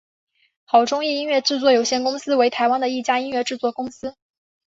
[0.65, 4.15] 好钟意音乐制作有限公司为台湾的一家音乐制作公司。